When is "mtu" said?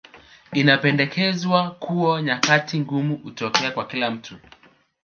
4.11-4.35